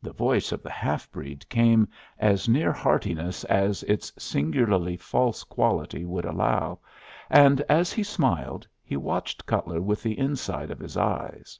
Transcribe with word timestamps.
The 0.00 0.12
voice 0.12 0.52
of 0.52 0.62
the 0.62 0.70
half 0.70 1.10
breed 1.10 1.44
came 1.48 1.88
as 2.20 2.48
near 2.48 2.70
heartiness 2.72 3.42
as 3.46 3.82
its 3.82 4.12
singularly 4.16 4.96
false 4.96 5.42
quality 5.42 6.04
would 6.04 6.24
allow, 6.24 6.78
and 7.28 7.60
as 7.62 7.92
he 7.92 8.04
smiled 8.04 8.68
he 8.80 8.96
watched 8.96 9.46
Cutler 9.46 9.80
with 9.80 10.04
the 10.04 10.16
inside 10.16 10.70
of 10.70 10.78
his 10.78 10.96
eyes. 10.96 11.58